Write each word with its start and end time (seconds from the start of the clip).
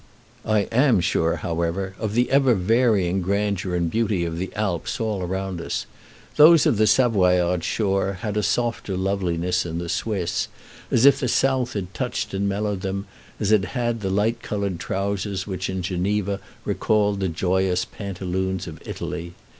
I 0.47 0.61
am 0.71 0.99
sure, 0.99 1.35
however, 1.35 1.93
of 1.99 2.15
the 2.15 2.31
ever 2.31 2.55
varying 2.55 3.21
grandeur 3.21 3.75
and 3.75 3.87
beauty 3.87 4.25
of 4.25 4.39
the 4.39 4.51
Alps 4.55 4.99
all 4.99 5.23
round 5.27 5.61
us. 5.61 5.85
Those 6.37 6.65
of 6.65 6.77
the 6.77 6.87
Savoyard 6.87 7.63
shore 7.63 8.13
had 8.21 8.35
a 8.35 8.41
softer 8.41 8.97
loveliness 8.97 9.61
than 9.61 9.77
the 9.77 9.89
Swiss, 9.89 10.47
as 10.89 11.05
if 11.05 11.19
the 11.19 11.27
South 11.27 11.73
had 11.73 11.93
touched 11.93 12.33
and 12.33 12.49
mellowed 12.49 12.81
them, 12.81 13.05
as 13.39 13.51
it 13.51 13.63
had 13.77 14.01
the 14.01 14.09
light 14.09 14.41
colored 14.41 14.79
trousers 14.79 15.45
which 15.45 15.69
in 15.69 15.83
Geneva 15.83 16.39
recalled 16.65 17.19
the 17.19 17.29
joyous 17.29 17.85
pantaloons 17.85 18.65
of 18.65 18.81
Italy. 18.87 19.35